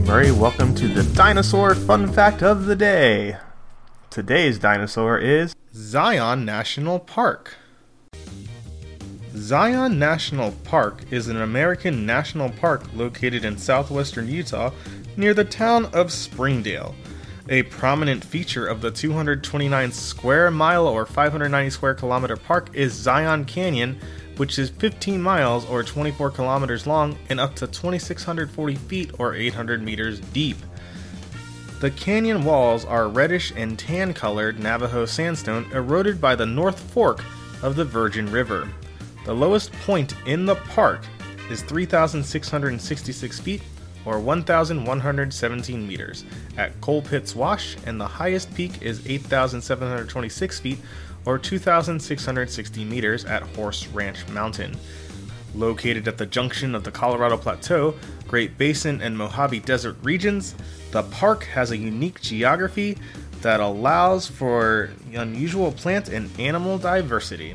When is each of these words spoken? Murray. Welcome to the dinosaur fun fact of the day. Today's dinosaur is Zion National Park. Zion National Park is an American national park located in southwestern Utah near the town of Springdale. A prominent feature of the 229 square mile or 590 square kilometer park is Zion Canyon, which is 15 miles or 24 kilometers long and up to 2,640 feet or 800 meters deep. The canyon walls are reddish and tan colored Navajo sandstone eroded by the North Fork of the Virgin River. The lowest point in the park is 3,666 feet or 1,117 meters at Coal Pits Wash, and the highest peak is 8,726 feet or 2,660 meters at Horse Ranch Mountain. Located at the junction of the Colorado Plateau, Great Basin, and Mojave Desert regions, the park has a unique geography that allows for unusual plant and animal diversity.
Murray. 0.00 0.30
Welcome 0.30 0.76
to 0.76 0.86
the 0.86 1.02
dinosaur 1.16 1.74
fun 1.74 2.12
fact 2.12 2.40
of 2.40 2.66
the 2.66 2.76
day. 2.76 3.36
Today's 4.08 4.60
dinosaur 4.60 5.18
is 5.18 5.56
Zion 5.74 6.44
National 6.44 7.00
Park. 7.00 7.56
Zion 9.34 9.98
National 9.98 10.52
Park 10.62 11.00
is 11.10 11.26
an 11.26 11.40
American 11.40 12.06
national 12.06 12.50
park 12.50 12.84
located 12.94 13.44
in 13.44 13.58
southwestern 13.58 14.28
Utah 14.28 14.70
near 15.16 15.34
the 15.34 15.44
town 15.44 15.86
of 15.86 16.12
Springdale. 16.12 16.94
A 17.48 17.64
prominent 17.64 18.24
feature 18.24 18.68
of 18.68 18.82
the 18.82 18.92
229 18.92 19.90
square 19.90 20.52
mile 20.52 20.86
or 20.86 21.04
590 21.04 21.70
square 21.70 21.94
kilometer 21.94 22.36
park 22.36 22.70
is 22.72 22.92
Zion 22.92 23.46
Canyon, 23.46 23.98
which 24.36 24.58
is 24.58 24.70
15 24.70 25.20
miles 25.20 25.64
or 25.66 25.82
24 25.82 26.30
kilometers 26.30 26.86
long 26.86 27.16
and 27.28 27.40
up 27.40 27.54
to 27.56 27.66
2,640 27.66 28.74
feet 28.74 29.10
or 29.18 29.34
800 29.34 29.82
meters 29.82 30.20
deep. 30.20 30.56
The 31.80 31.90
canyon 31.90 32.44
walls 32.44 32.84
are 32.84 33.08
reddish 33.08 33.52
and 33.56 33.78
tan 33.78 34.14
colored 34.14 34.58
Navajo 34.58 35.04
sandstone 35.06 35.70
eroded 35.72 36.20
by 36.20 36.34
the 36.34 36.46
North 36.46 36.80
Fork 36.80 37.22
of 37.62 37.76
the 37.76 37.84
Virgin 37.84 38.30
River. 38.30 38.68
The 39.24 39.34
lowest 39.34 39.72
point 39.72 40.14
in 40.26 40.46
the 40.46 40.54
park 40.54 41.04
is 41.50 41.62
3,666 41.62 43.40
feet 43.40 43.62
or 44.04 44.18
1,117 44.18 45.86
meters 45.88 46.24
at 46.56 46.80
Coal 46.80 47.02
Pits 47.02 47.34
Wash, 47.34 47.76
and 47.86 48.00
the 48.00 48.06
highest 48.06 48.54
peak 48.54 48.82
is 48.82 49.06
8,726 49.06 50.60
feet 50.60 50.78
or 51.24 51.38
2,660 51.38 52.84
meters 52.84 53.24
at 53.24 53.42
Horse 53.42 53.86
Ranch 53.88 54.26
Mountain. 54.28 54.76
Located 55.54 56.08
at 56.08 56.18
the 56.18 56.26
junction 56.26 56.74
of 56.74 56.84
the 56.84 56.90
Colorado 56.90 57.36
Plateau, 57.36 57.94
Great 58.26 58.58
Basin, 58.58 59.00
and 59.00 59.16
Mojave 59.16 59.60
Desert 59.60 59.96
regions, 60.02 60.54
the 60.90 61.04
park 61.04 61.44
has 61.44 61.70
a 61.70 61.76
unique 61.76 62.20
geography 62.20 62.98
that 63.40 63.60
allows 63.60 64.26
for 64.26 64.90
unusual 65.12 65.70
plant 65.70 66.08
and 66.08 66.30
animal 66.40 66.78
diversity. 66.78 67.54